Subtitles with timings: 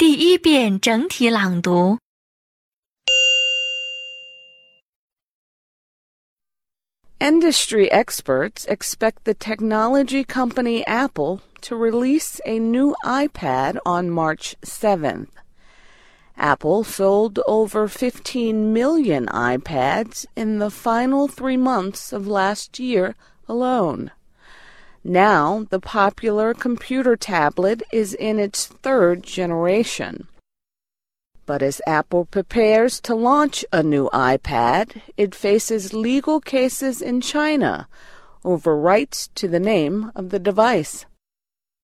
[0.00, 1.98] 第一遍整体朗读。
[7.18, 15.28] Industry experts expect the technology company Apple to release a new iPad on March 7th.
[16.36, 23.14] Apple sold over 15 million iPads in the final three months of last year
[23.48, 24.10] alone.
[25.03, 30.27] Now, the popular computer tablet is in its third generation.
[31.47, 37.87] But as Apple prepares to launch a new iPad, it faces legal cases in China
[38.45, 41.05] over rights to the name of the device.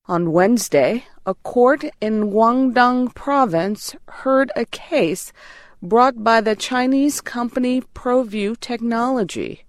[0.06, 5.34] On Wednesday, a court in Guangdong province heard a case
[5.82, 9.67] brought by the Chinese company ProView Technology.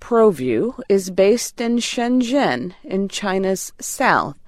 [0.00, 4.38] ProView is based in Shenzhen in China's south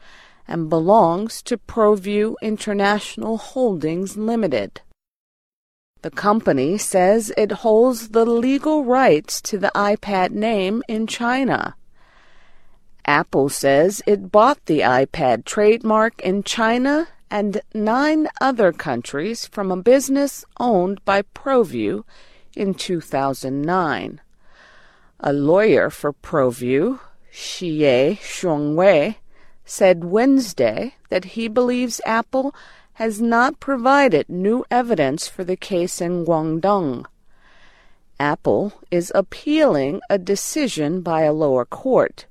[0.49, 4.81] and belongs to ProView International Holdings Limited.
[6.03, 11.77] The company says it holds the legal rights to the iPad name in China.
[13.05, 19.77] Apple says it bought the iPad trademark in China and nine other countries from a
[19.77, 22.03] business owned by ProView
[22.57, 24.21] in 2009.
[25.25, 26.99] A lawyer for ProView,
[27.33, 29.15] Xie Xianghui,
[29.65, 32.53] said Wednesday that he believes Apple
[32.95, 37.07] has not provided new evidence for the case in Guangdong.
[38.19, 42.27] Apple is appealing a decision by a lower court.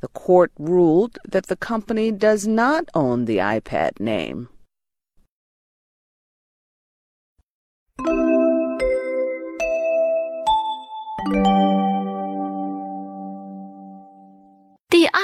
[0.00, 4.48] The court ruled that the company does not own the iPad name.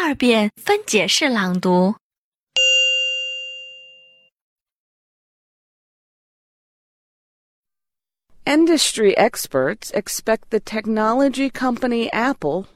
[0.09, 1.95] 二遍分解式朗读。
[8.45, 12.67] Industry experts expect the technology company Apple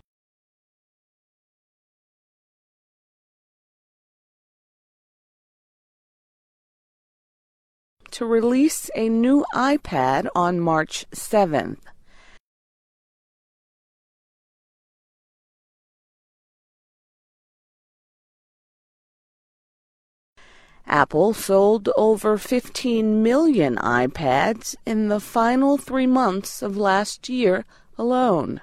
[8.12, 11.78] to release a new iPad on March 7th.
[20.87, 27.65] Apple sold over 15 million iPads in the final three months of last year
[27.97, 28.61] alone.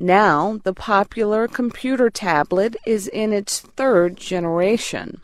[0.00, 5.20] Now, the popular computer tablet is in its third generation.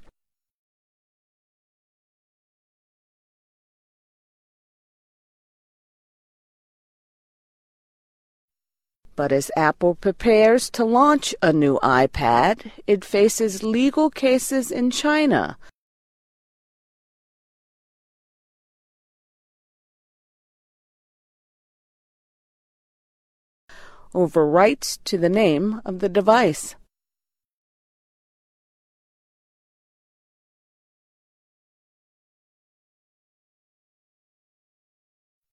[9.15, 15.57] But as Apple prepares to launch a new iPad, it faces legal cases in China
[24.15, 26.77] over rights to the name of the device.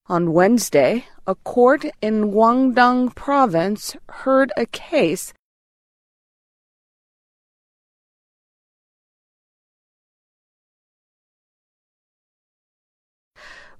[0.07, 5.33] On Wednesday, a court in Guangdong province heard a case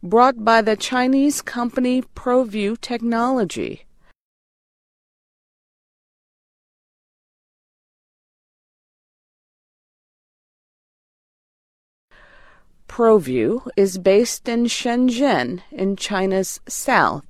[0.01, 3.85] brought by the Chinese company ProView Technology.
[13.01, 17.25] ProView is based in Shenzhen in China's south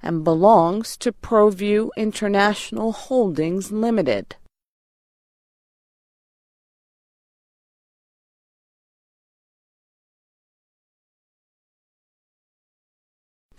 [0.00, 4.36] and belongs to ProView International Holdings Limited.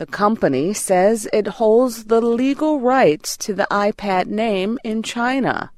[0.02, 5.72] The company says it holds the legal rights to the iPad name in China.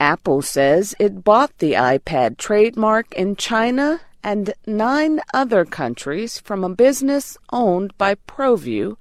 [0.00, 6.74] Apple says it bought the iPad trademark in China and nine other countries from a
[6.74, 8.96] business owned by ProView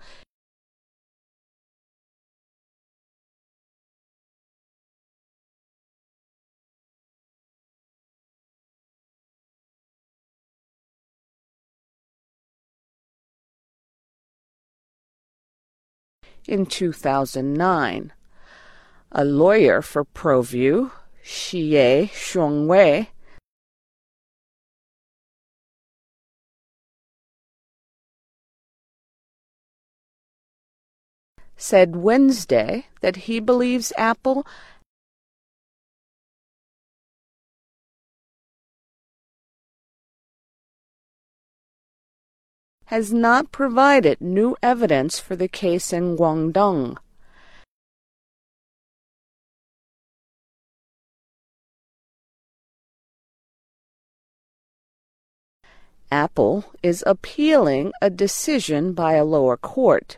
[16.47, 18.13] in 2009.
[19.11, 20.91] A lawyer for ProView,
[21.23, 23.07] Xie Xianghui,
[31.57, 34.45] said Wednesday that he believes Apple
[42.87, 46.97] has not provided new evidence for the case in Guangdong.
[56.09, 60.17] Apple is appealing a decision by a lower court.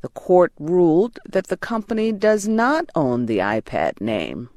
[0.00, 4.50] The court ruled that the company does not own the iPad name.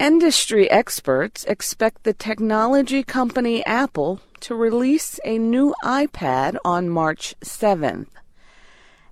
[0.00, 8.08] Industry experts expect the technology company Apple to release a new iPad on March 7th.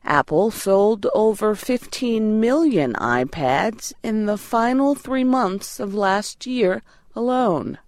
[0.04, 6.82] Apple sold over 15 million iPads in the final three months of last year
[7.14, 7.78] alone.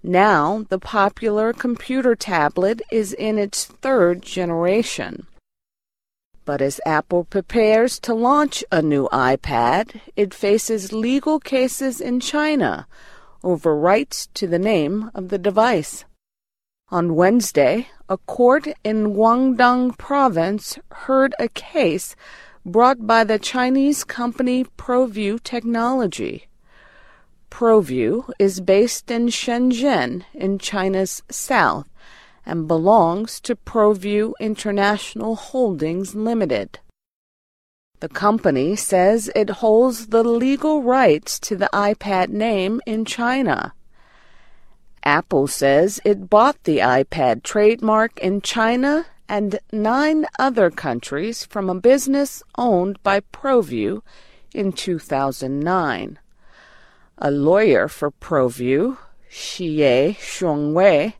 [0.00, 5.26] Now, the popular computer tablet is in its third generation.
[6.44, 12.86] But as Apple prepares to launch a new iPad, it faces legal cases in China
[13.42, 16.04] over rights to the name of the device.
[16.90, 22.14] On Wednesday, a court in Guangdong province heard a case
[22.64, 26.48] brought by the Chinese company ProView Technology.
[27.50, 31.88] ProView is based in Shenzhen in China's south
[32.46, 36.78] and belongs to ProView International Holdings Limited.
[38.00, 43.72] The company says it holds the legal rights to the iPad name in China.
[45.04, 51.74] Apple says it bought the iPad trademark in China and nine other countries from a
[51.74, 54.02] business owned by ProView
[54.54, 56.18] in 2009.
[57.18, 58.98] A lawyer for ProView,
[59.30, 61.14] Xie Xianghui,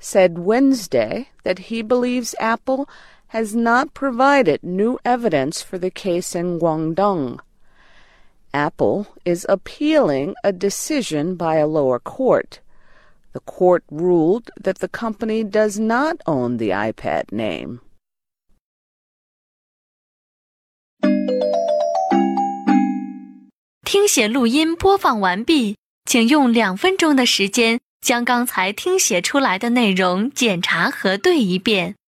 [0.00, 2.88] said Wednesday that he believes Apple
[3.28, 7.38] has not provided new evidence for the case in Guangdong.
[8.52, 12.58] Apple is appealing a decision by a lower court.
[13.32, 17.80] The court ruled that the company does not own the iPad name.
[28.00, 31.99] 将刚才听写出来的内容检查核对一遍。